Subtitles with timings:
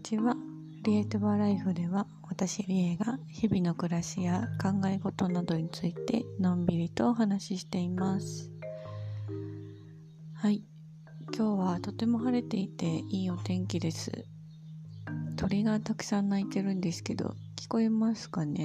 [0.00, 0.34] ちは。
[0.82, 8.50] リエイトバーライフでは私リエが日々の暮らしや考え事などについてのんびりとお話ししています。
[10.34, 10.62] はい。
[11.36, 14.24] 今日はとても晴れていていいお天気です。
[15.36, 18.64] 鳥がたくさん鳴いてるんですけど聞こえますかね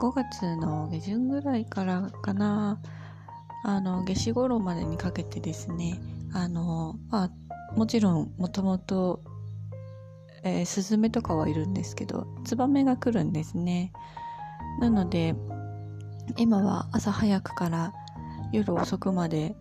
[0.00, 2.80] ？5月の下旬ぐらいからかな。
[3.64, 6.00] あの夏至頃までにかけてですね
[6.32, 7.30] あのまあ
[7.76, 9.22] もちろんもともと
[10.42, 13.92] え、スズメとかはいるんですけどツバメが来るんですね。
[14.80, 15.34] なので
[16.36, 17.92] 今は朝早くから
[18.52, 19.54] 夜遅くまで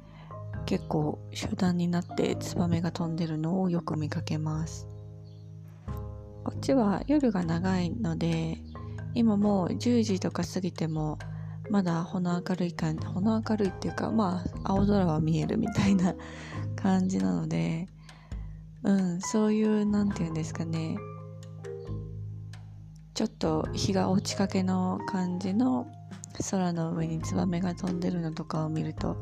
[0.66, 4.88] 結構集団になってツバメが飛んでるのをよく見かけます。
[6.44, 8.58] こっちは夜が長いので
[9.14, 11.20] 今もう10時とか過ぎても
[11.70, 16.16] まだほの明るい感じほの明るいっていうかまあ青空は見えるみたいな
[16.82, 17.88] 感じなので
[18.84, 20.98] うんそういう何て言うんですかね。
[23.14, 25.88] ちょっと日が落ちかけの感じの
[26.50, 29.18] 空の上にツバメが飛んでるのとかを見ると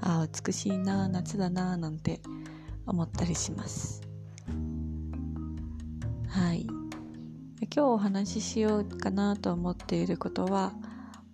[0.00, 2.20] ああ美しいな夏だななんて
[2.86, 4.02] 思ったりします。
[6.28, 6.66] はい。
[7.60, 10.72] 今日お話ししようかなと思っていることは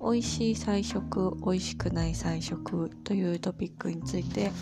[0.01, 4.53] 美味しい菜食美味しくない菜食というトピックについて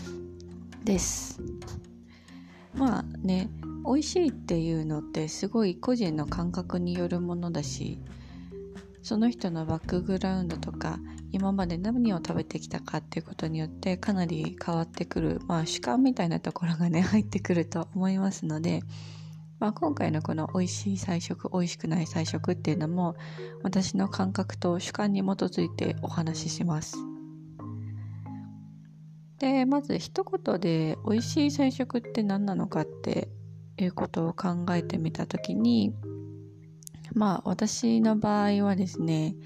[0.88, 1.38] です
[2.72, 3.50] まあね
[3.84, 8.00] 美味しいっていうのってすごい個人の感覚によるものだし
[9.02, 10.98] その人のバックグラウンドとか
[11.30, 18.82] 今まで何を食べてきたかっていうことによってかなり変わってくるまあ主観みたいなところがね 入ってくると思いますので、
[19.60, 23.14] まあ、今回のこの美味しい菜食美味しくない菜食っていうのも
[23.62, 26.96] 私の感覚と主観に基づいてお話しします。
[29.38, 33.28] でまず一言で美味しい菜食って何なのかって
[33.76, 35.94] いうことを考えてみた時に
[37.14, 39.36] まあ私の場合はですね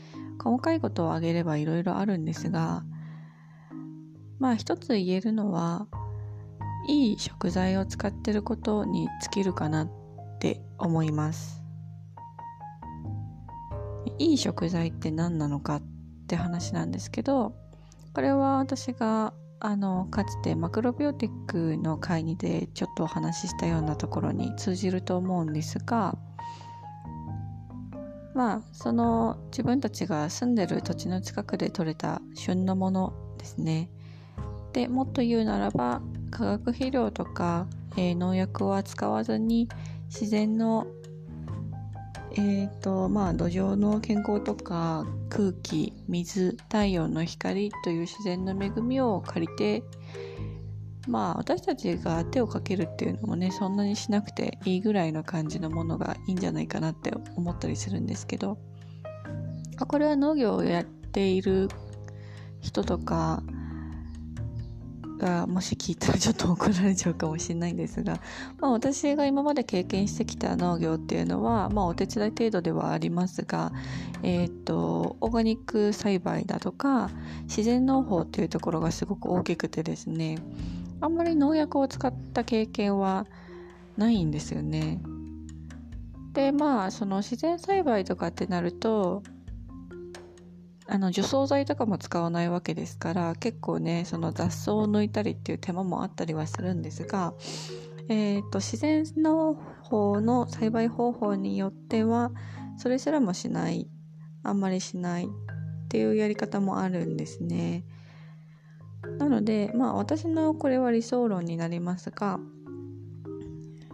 [0.43, 2.84] 細かいことを挙げればいろいろあるんですが
[4.39, 5.87] まあ一つ言えるのは
[6.89, 9.91] いい食材を使ってることに尽きるかなっ
[10.41, 11.62] て思います。
[14.19, 15.83] いい食材って何なのかっ
[16.27, 17.55] て話なんですけど
[18.15, 19.33] これは私が
[19.65, 26.19] あのかつてマクロビオティックの会議でちょっとお話ししたようなところに通じると思うんですが
[28.34, 33.89] まあその自分たちが住んでる土地の近くで採れた旬のものですね。
[34.72, 36.03] でもっと言うならば
[36.33, 39.69] 化学肥料とか、えー、農薬は使わずに
[40.06, 40.87] 自然の
[42.34, 49.82] えーとまあ、土壌の健康とか空気水太陽の光という自然の恵みを借りて
[51.09, 58.56] まあ私たちが手をかけるっていうのもねそんなにしなくていいぐらいの感じのものがいいんじゃないかなって思ったりするんですけど
[59.87, 61.69] これは農業をやっている
[62.60, 63.42] 人とか
[65.22, 68.21] がもし聞いたらちょっと怒られちゃうかもしれないんですが、
[68.60, 73.72] まあ、私が今まで経験してきた農業っていうのは、まあ、お手伝い程度ではありますが、
[74.25, 77.10] えー、とオーガニック栽培だとか
[77.44, 80.38] 自然農法っていうところがすごく大きくてですね
[81.00, 83.27] あんまり農薬を使った経験は
[83.97, 85.00] ないんですよね。
[86.33, 89.22] でまあその自然栽培とかってなると
[90.88, 97.34] あの除草剤とかも使わないわけですから結構ねその雑草を抜いたりっていう手間もあったりはするんですが、
[98.09, 102.32] えーと、自然の方の栽培方法によっては
[102.76, 103.88] それすらもしない
[104.42, 105.28] あんまりしないっ
[105.88, 107.84] ていうやり方もあるんですね。
[109.19, 112.38] なのでまあ私のこれは理想論になりますが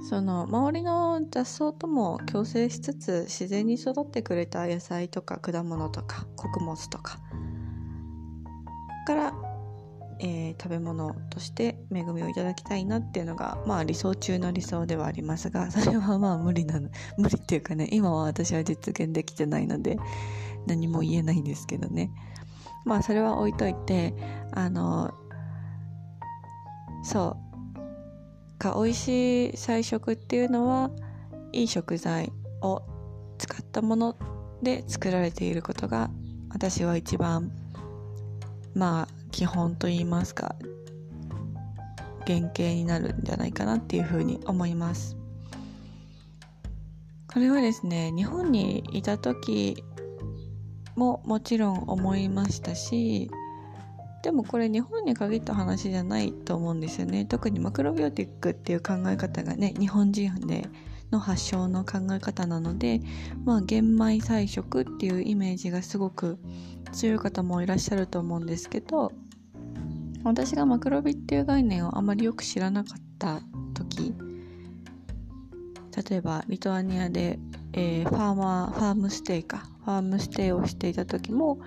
[0.00, 7.18] その周りの雑草とも共生しつつ自然に育ってくれた野菜とか果物とか穀物とか
[9.06, 9.34] から、
[10.20, 19.98] えー、食べ物として恵みをいただきたいなっていうのがまあ理想中の理想ではありますが それはまあ無理なの 無理っていうかね今は私は実現できてないので
[20.66, 22.10] 何も言えないんですけどね。
[22.84, 24.14] まあそれは置いといて
[24.52, 25.12] あの
[27.02, 27.47] そう
[28.58, 30.90] か美味しい菜食っていうのは
[31.52, 32.82] いい食材を
[33.38, 34.16] 使ったもの
[34.62, 36.10] で作られていることが
[36.50, 37.52] 私は一番
[38.74, 40.56] まあ基本と言いますか
[42.26, 45.16] 原型になるんじゃないかなっていうふうに思います。
[47.32, 49.84] これはですね日本にいた時
[50.96, 53.30] ももちろん思いましたし
[54.22, 57.24] でもこれ日本に限った話じゃないと思うんですよね。
[57.24, 60.68] 特にマクロビオティックっていう考え方がね日本人で
[61.10, 63.00] の発祥の考え方なので
[63.44, 66.38] まあ玄米菜食っていうイメージがすごく
[66.92, 69.12] 強い方もいらっしゃると思うんですけど
[70.24, 73.40] 私がマクロビっていう概念をあまりよく知らなかった
[73.74, 74.14] 時
[76.10, 77.38] 例えばリトアニアで、
[77.72, 81.58] えー、ファーマーファームステイかファームステイをしていた時も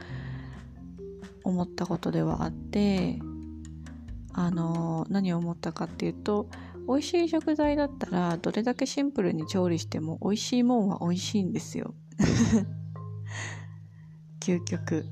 [1.43, 3.19] 思ったことではあって
[4.33, 6.47] あの何を思ったかっていうと
[6.87, 11.93] 美味しい食材だったらどれだけシンプルに調理しても美味しいもんは美味しいんですよ。
[14.41, 15.05] 究極。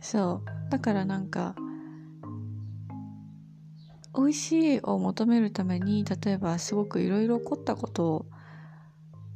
[0.00, 0.70] そう。
[0.70, 1.54] だからなんか
[4.16, 8.26] 美味しいを求めるために例えばすごくいろいろ凝ったことを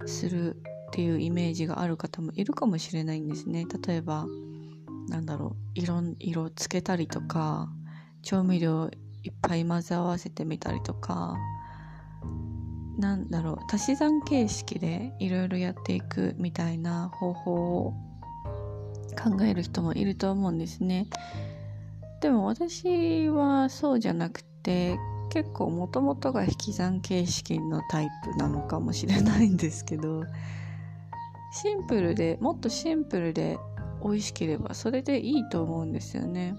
[0.06, 3.64] するっていうイメージがある方もいるかもしれないんですね。
[3.86, 4.26] 例えば
[5.08, 7.70] なんだろう色色つけたりとか
[8.20, 8.90] 調味料
[9.22, 11.34] いっぱい混ぜ合わせてみたりとか
[12.98, 17.94] なんだろう足し算形式でいろいろやっていくみたいな方法を
[19.18, 21.06] 考える人もいると思うんですね。
[22.20, 24.98] でも私はそうじゃなくて
[25.30, 30.24] 結構もともとが引き算形式のタイプなのかもしれないんですけど
[31.52, 33.58] シンプルでもっとシンプルで
[34.02, 36.56] 美味しければそれでいいと思うんですよね。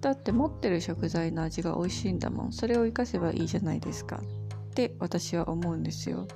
[0.00, 2.52] だって持ってる食材の味が美味しいんだもん。
[2.52, 4.22] それを活かせばいいじゃないですか。
[4.70, 6.26] って私は思うんですよ。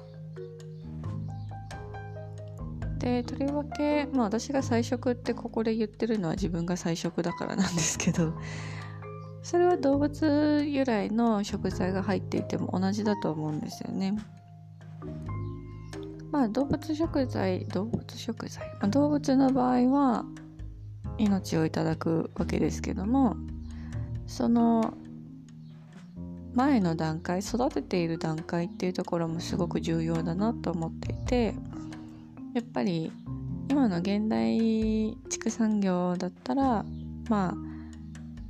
[2.98, 8.32] でとりわけ、まあ、私が菜食ってここで言ってるのは自分が菜食だからなんですけど
[9.42, 14.16] それは動物由来の食材が入っていても同じだと思うんですよね。
[16.34, 20.24] まあ動物食材動物食材、ま、動物の場合は
[21.16, 23.36] 命をいただくわけですけども
[24.26, 24.94] その
[26.52, 31.54] 前の段階育てている段階っていうところもすごく重要だなと思っていて
[32.52, 33.12] やっぱり
[33.70, 36.84] 今の現代畜産業だったら
[37.28, 37.54] まあ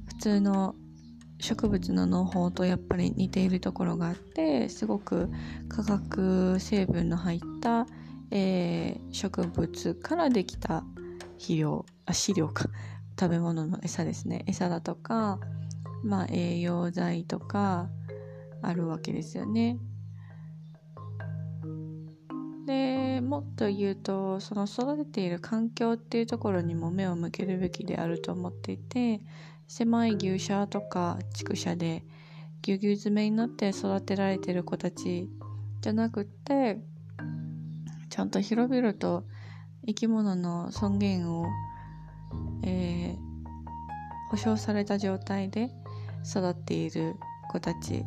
[0.07, 0.75] 普通の
[1.45, 5.29] 植物の農法とやっぱり似ているところがあってすごく
[5.69, 7.87] 化学成分の入った、
[8.31, 10.85] えー、植物からできた
[11.37, 12.65] 肥料あ飼料か
[13.21, 15.39] 食べ物の餌ですね餌だとか
[16.03, 17.91] まあ栄養剤とか
[18.63, 19.77] あるわけですよね。
[22.67, 29.21] でもっと言うとその育てている環境っていうところにも目を向けるべきであると思っていて
[29.67, 32.05] 狭い牛舎とか畜舎で
[32.63, 35.29] ぎゅうぎゅう詰めになって育てられてる子たち
[35.81, 36.79] じゃなくって
[38.09, 39.25] ちゃんと広々と
[39.87, 41.47] 生き物の尊厳を、
[42.63, 43.17] えー、
[44.31, 45.71] 保障された状態で
[46.25, 47.17] 育っている
[47.51, 48.05] 子たち。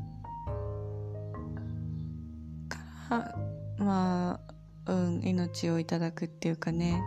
[2.69, 3.35] から
[3.77, 4.39] ま
[4.85, 7.01] あうん命をいただくっていうかね。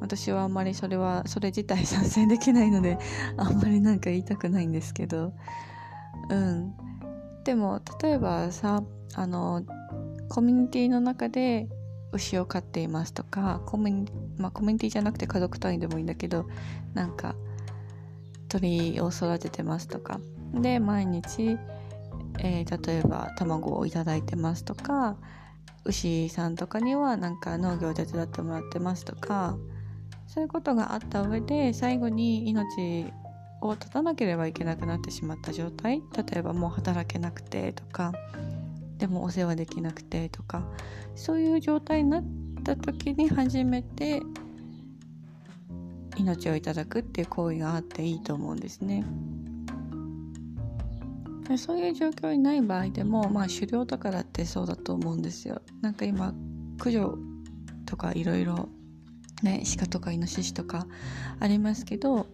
[0.00, 2.98] 私はあんまりそれはそれ自体賛成できないので
[3.36, 5.32] あんまりなんか言いたくないんですけど。
[6.28, 6.74] うん。
[7.44, 8.82] でも例えばさ
[9.14, 9.62] あの
[10.28, 11.68] コミュニティの中で
[12.12, 16.46] 牛を飼っていますとかコミュニ,、まあ、コミュニティじゃなくて家族単位でもいいんだけど
[16.92, 17.34] なんか
[18.48, 20.20] 鳥を育ててますとか。
[20.52, 21.58] で毎日、
[22.40, 25.16] えー、例えば卵をいただいてますとか
[25.84, 29.56] 牛さんとかにはなんか農業を手伝ってもらってますとか
[30.32, 33.12] そういうことがあった上で最後に命
[33.60, 38.12] を絶たなければいけなくなってしまった状態例えばもう働けなくてとか
[38.98, 40.62] でもお世話できなくてとか
[41.16, 42.24] そういう状態になっ
[42.62, 44.22] た時に初めて
[46.16, 49.04] 命をいただくっていう行為があっていいと思うんですね。
[51.56, 55.60] そういう状況にない場合でもまあ狩猟とかだってそうだと思うんですよ。
[55.80, 56.32] なんか今
[56.78, 57.18] 駆除
[57.86, 58.68] とかいろいろ
[59.42, 60.86] ね鹿とかイノシシとか
[61.38, 62.26] ありますけど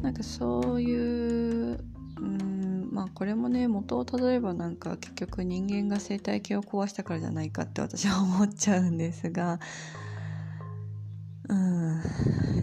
[0.00, 1.78] なんかそういう
[2.18, 9.60] うんまあこれもね元をたどればなんか結局人間が生態系を壊したからじゃないかって私は思っちゃうんですが
[11.48, 12.02] うん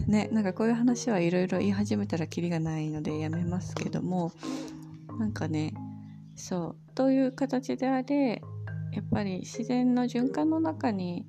[0.06, 4.32] ねなんかこういう話はいろいろ言い始めたらキリがないのでやめますけども
[5.18, 5.74] なんかね
[6.36, 8.42] そうどういう形であれ
[8.92, 11.26] やっぱり自然の循環の中に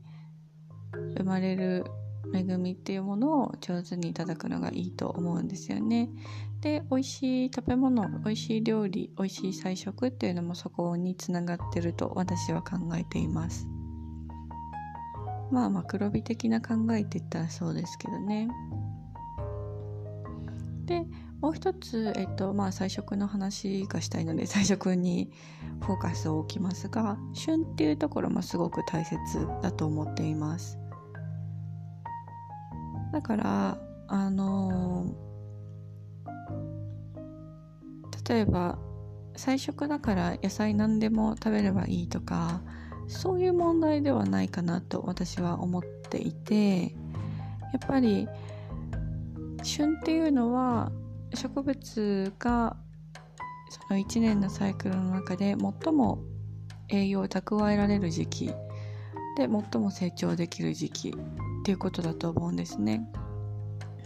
[1.18, 1.86] 生まれる
[2.34, 6.10] 恵みっていうものを上手にいただくのがいいと思うんですよね。
[6.62, 13.68] で美味しい食べ物美味しい料理美味しい菜食っていうのもそこにつながってると私は考えています。
[15.52, 18.50] まあマクロビ的な考えって言ったらそうですけどね
[20.86, 21.06] で
[21.42, 25.32] もう一つ、えっとまあ、菜食の話がしたいので 菜食に
[25.82, 30.78] フォーカスを置きますが旬っていうところもすごく大切だと思っています
[33.12, 33.78] だから
[34.08, 35.06] あの
[38.28, 38.78] 例えば
[39.36, 42.62] 菜食だから野菜何でも食べればいいとか
[43.08, 46.90] そういう問題ではないかなと私は思っていてや
[47.84, 48.28] っぱり
[49.64, 50.92] 旬っていうのは
[51.34, 52.76] 植物が
[53.70, 56.24] その1年のサイクルの中で最も
[56.90, 58.48] 栄養を蓄えられる時期
[59.38, 59.50] で最
[59.82, 61.16] も成長できる時期
[61.62, 63.08] っていうことだと思うんですね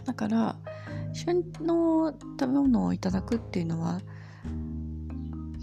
[0.04, 0.56] だから
[1.12, 4.00] 旬の食べ物をいただくっていうのは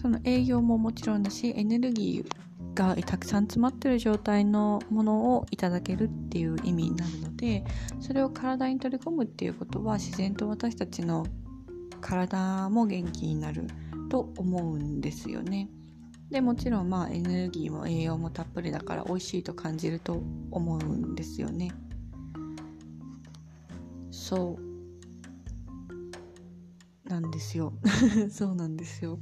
[0.02, 7.64] その栄養ももちろんだしエネルギーがたくさん詰まってる状態のものをいただけるっていう意味になるので
[8.02, 11.26] それを体に取り込むっていうことは自然と私たちの
[12.02, 13.68] 体も元気になる
[14.10, 15.70] と思うんですよね。
[16.30, 21.72] でもちろんまあエネルギーも栄養もたっぷりだから美味しいと感じると思うんですよね。
[24.24, 24.60] そう。
[27.10, 27.74] なんですよ。
[28.32, 29.20] そうなんですよ。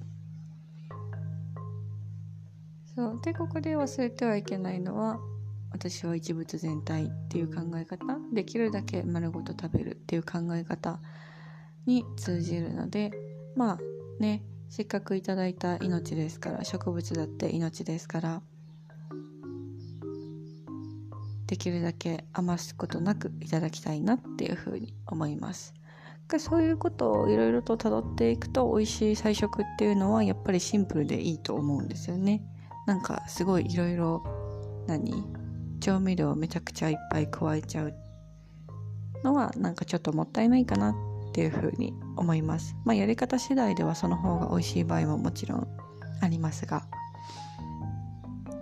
[2.93, 3.19] そう。
[3.23, 5.19] でここで忘れてはいけないのは
[5.71, 8.05] 私は一物全体っていう考え方。
[8.31, 10.99] できるだけ丸ごと食べるっていう考え方
[11.87, 13.11] に通じるので
[13.55, 13.79] まあ
[14.19, 18.43] ねせっかくいただいた命ですから植物だって命ですから
[21.51, 25.73] できるだけ余すことなくいただきたいなっていうふうに思います。
[26.39, 32.41] そういうことをいろいろと辿っていくと美味しい菜食っていうのはやっぱりシンプルでいいと思うんですよね。
[32.87, 34.23] なんかすごいいろいろ
[34.87, 35.13] 何？
[35.81, 37.93] 調味料をめちゃくちゃいっぱい加えちゃう
[39.25, 42.77] のはなんかちょっともったいないかなっていうふうに思います。
[42.85, 45.67] まあやり方次第ではその方が美味しい場合ももちろん
[46.21, 46.87] ありますが。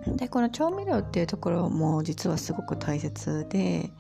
[0.08, 3.92] でこの調味料っていうところも実はすごく大切で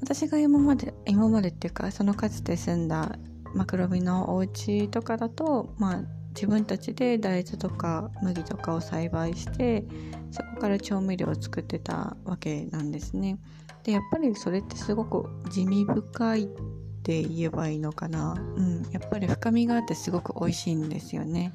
[0.00, 3.18] 私が今まで今までっていうかそのかつて住んだ
[3.54, 6.02] マクロビのお家とかだとまあ
[6.34, 9.84] 自分たちで大豆とか麦とかを栽培して
[10.30, 13.38] そこから調味料を作ってたわけなんですね。
[13.82, 16.46] でやっぱりそれってすごく地味深いっ
[17.02, 18.34] て言えばいいのかな。
[18.56, 21.52] うん、やっぱり深みがあってすごく美味しいんですよね。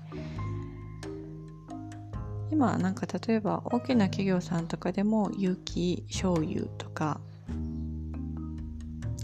[2.52, 7.20] 今なんか例えば大きな企業さんとかでも有機醤油とか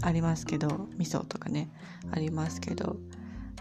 [0.02, 1.70] ありますけど味噌とかね
[2.10, 2.96] ありますけど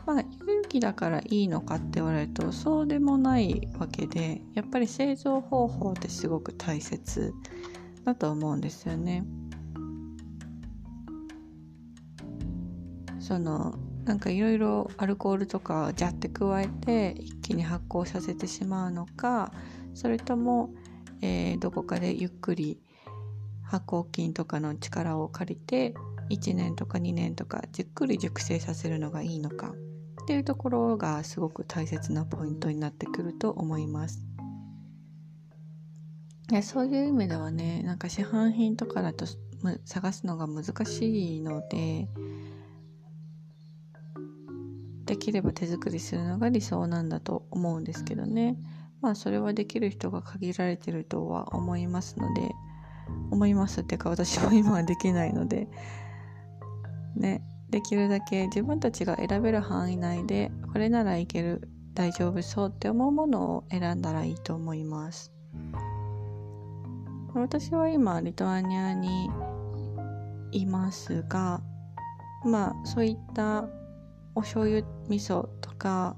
[0.06, 7.34] まあ有機だからいいのかって言われるとそうでもないわけでやっぱり製造方法ってすごく大切
[8.06, 9.26] だと思うんですよね。
[13.20, 13.76] その
[14.10, 19.52] なんかいろいろアルコールとかジャって加えて一気に発酵させてしまうのか
[19.94, 20.72] それとも、
[21.22, 22.80] えー、どこかでゆっくり
[23.62, 25.94] 発酵菌とかの力を借りて
[26.32, 29.74] 1年とか2年とかじっくり熟成させるのがいいのか
[30.24, 34.26] っていうところがすごく大切なポイントになってくると思います。
[36.64, 39.28] そういう意味ではねなんか市販品とかだと
[39.86, 42.08] 探すのが難しいので
[45.20, 48.58] きれば手作りするのが理想なんだと思うんですけどね。
[49.02, 52.52] まあそれはできる人が限られてるとは思いますので
[53.32, 55.68] 思いますっていうか私も今はできないので。
[57.16, 57.44] ね。
[57.70, 65.32] できるだけ自分たちが選べる範囲内でこれならいける大丈夫そうって思うものを選んだらいいと思います。
[67.36, 69.30] 私は今リトアニアに
[70.52, 71.62] いますが
[72.44, 73.68] まあそういった
[74.34, 76.16] お醤油味噌とか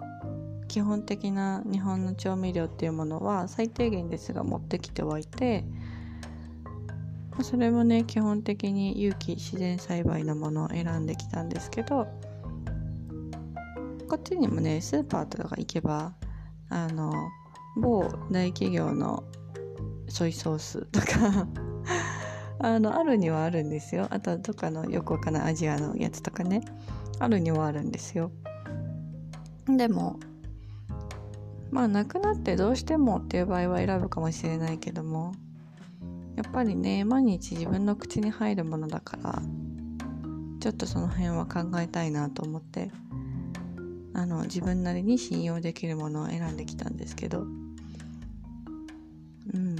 [0.67, 5.65] 基本的な日本の調味料っていうものは最低限ですが持ってきてはいて
[7.41, 12.07] それもね基本的に有機自然栽培のものを選んできたんですけど
[14.07, 16.13] こっちにもねスーパーとか行けば
[16.69, 17.13] あの
[17.77, 19.23] 某大企業の
[20.07, 21.47] ソイソースとか
[22.59, 24.07] あのあるにはあるんですよ。
[24.09, 26.61] あとどっかのよくわかんないアジアのやつとかね
[27.19, 28.31] あるにはあるんですよ。
[29.67, 30.19] でも
[31.71, 35.33] まあなくなってどうしてもっていう場合は選ぶかもしれないけども
[36.35, 39.41] やっぱりね毎日自分の口に入るものだから
[40.59, 42.91] ちょっとその辺は考えたいなと思って
[44.13, 47.41] あの自分なりに信用できるものを選んできたんですけど
[49.53, 49.75] うん。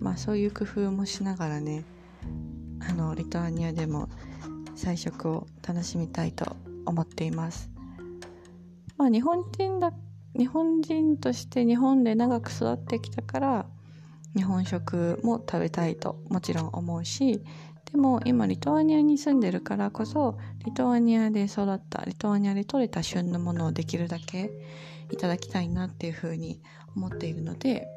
[0.00, 1.84] まあそういう工夫もしながらね
[2.80, 4.08] あのリトアニアでも
[4.74, 6.56] 菜食を楽しみたいと
[6.86, 7.77] 思っています。
[8.98, 9.92] まあ日本人だ
[10.36, 13.66] 日本人として日本で長く育ってきたから
[14.36, 17.42] 日本食も食べたいともちろん思うし
[17.90, 20.36] でも今リトアニアに住んでるからこそ
[20.66, 24.50] リトアニアで育ったリトアニアで採れた旬のものをできるだけ
[25.10, 26.60] いただきたいなっていうふうに
[26.94, 27.88] 思っているので、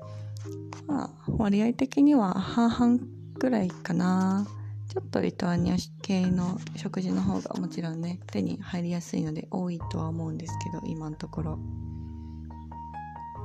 [0.87, 2.99] まあ、割合的には半々
[3.37, 4.47] ぐらいかな。
[4.91, 11.59] ちょっとリトアニア系の食事の方がもちろんね手に入りやすいので多いとは思うんですけど今のところ。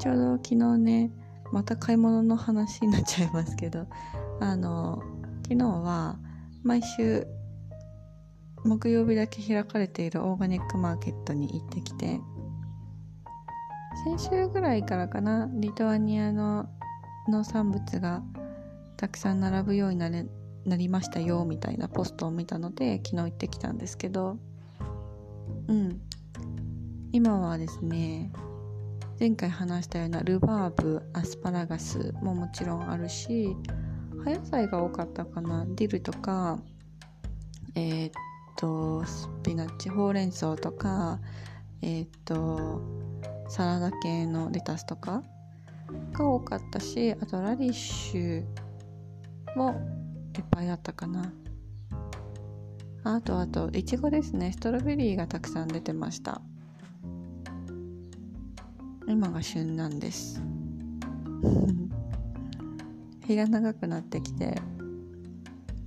[0.00, 1.10] ちょうど昨日ね
[1.52, 3.86] また買い物の話になっちゃいますけど
[4.40, 5.00] あの
[5.44, 6.18] 昨日は
[6.64, 7.26] 毎週
[8.64, 12.20] 木曜日だけ開かれているオーガニックマーケットに行ってきて
[14.04, 16.68] 先週ぐらいからかなリトアニアの
[17.28, 18.22] 農産物が
[18.96, 20.26] たくさん並ぶようになれ
[20.66, 24.36] なりましたよみたいなポストを見たので昨日行ってきたんですけど。
[25.68, 26.00] うん。
[27.12, 28.30] 今はですね
[29.18, 33.56] 前回話したようなルバーブアスパラガスももちろんあるし
[34.22, 35.64] 葉野菜が多かったかな。
[35.66, 36.58] ディルとか
[37.74, 38.12] えー、っ
[38.56, 41.20] とスピナッチほうれん草とか
[41.80, 42.82] えー、っと
[43.48, 45.22] サラダ系のレタスとか
[46.12, 48.44] が多かったしあとラディッシュ
[49.56, 49.80] も
[50.36, 51.32] いっぱいあったかな。
[53.04, 54.52] あとあといちごですね。
[54.52, 56.40] ストロベリーがたくさん出てました。
[59.08, 60.42] 今が旬なんです。
[63.26, 64.60] 日が長くなってきて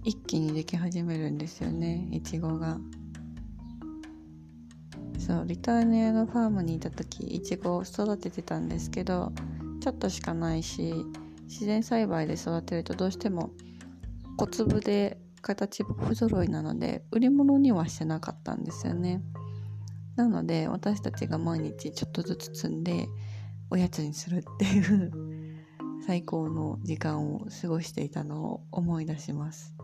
[0.04, 2.08] 一気にでき始めるんですよね。
[2.12, 2.80] いちごが。
[5.18, 9.32] そうリトアニアのファームにいた時いちごを育ててたんですけど
[9.80, 11.06] ちょっとしかないし
[11.44, 13.52] 自然栽培で育てるとどうしても
[14.40, 19.22] 小粒で形不揃いなので売り物にはしてなかったんですよね。
[20.16, 23.10] なので私たちが毎日ちょっとずつ摘んで
[23.70, 25.12] おやつにするっていう
[26.08, 29.76] 最高の時間を過ごしていたのを思い出します。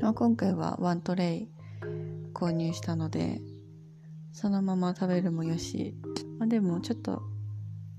[0.00, 1.48] ま今回はワントレイ
[2.32, 3.42] 購入したので
[4.32, 5.96] そのまま食べるもよし、
[6.38, 7.24] まあ、でもちょっと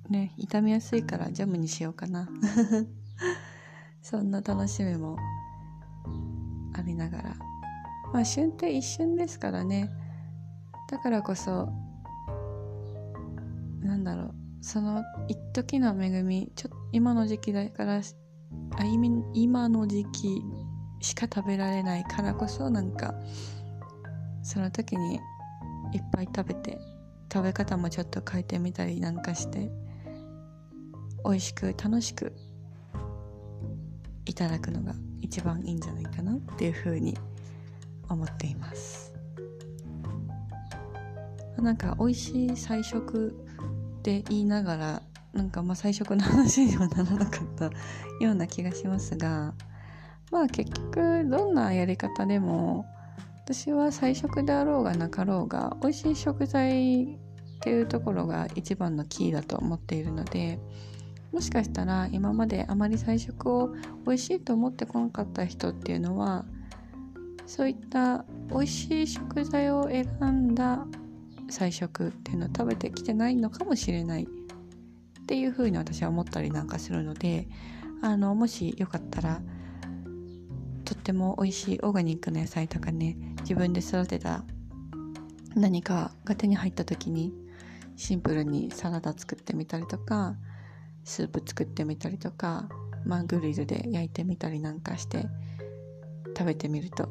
[0.10, 2.30] ね傷みやすいからジャムにしようかな。
[4.13, 5.17] そんな楽しみも
[6.78, 7.36] ありながら。
[8.13, 9.89] まあ旬って一瞬ですからね。
[10.88, 11.67] だからこそ
[13.82, 14.36] なんだろう。
[14.62, 18.02] その一時の恵みちょ今の時期だからあ
[19.34, 20.43] 今の時期
[21.02, 23.15] しか食べられないからこそなんか
[24.43, 25.21] その時にいっ
[26.12, 26.78] ぱい食べて
[27.34, 29.71] 食べ方もちょっと変えてみたりなんかして
[31.26, 32.32] 美味しく楽しく
[34.25, 37.17] いただくのが一番いいんじゃないかなっていうふうに
[38.09, 39.13] 思っています。
[41.57, 43.36] なんか美味しい菜食
[43.99, 45.01] って言いながら
[45.33, 47.65] なんかまあ最初の話にはならなかった
[48.19, 49.53] ような気がしますが
[50.29, 52.86] まあ結局どんなやり方でも
[53.45, 57.07] 私は菜食であろうがなかろうが美味しい食材っ
[57.62, 60.59] ていうところが一番のキーだと思っているので
[61.34, 63.74] もしかしたら今まであまり菜食を
[64.06, 66.46] 美味しいと思ってこなかった人っていうのは
[67.48, 70.86] そういった美味しい食材を選んだ
[71.50, 77.48] 菜食っていうのを食べてきてないのかもしれないっていうふうに私は思ったりなんかするので
[78.02, 79.41] あのもしよかったら
[80.86, 84.43] とっても美味しいオーガニックな野菜とかね自分で育てた
[85.56, 87.34] 何かが手に入った時に
[87.96, 90.36] シンプルにサラダ作ってみたりとか
[91.04, 92.70] スープ作ってみたりとか、
[93.06, 95.26] まあ、グリルで焼いてみたりなんかして
[96.38, 97.10] 食べてみると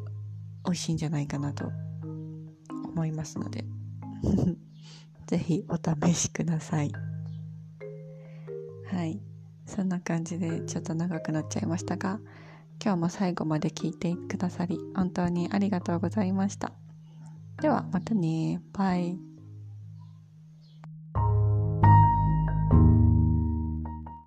[0.64, 1.70] 美味しいんじゃないかなと
[2.84, 3.64] 思いますので
[5.26, 6.92] ぜひお試しください。
[8.92, 9.20] はい。
[9.64, 12.20] そんな感じでちょっと長くなっちゃいましたが、
[12.82, 16.72] 今日も最後まで聞いてくださり、本当にありがとうございました。
[17.60, 18.60] ではまたね。
[18.72, 19.31] バイ。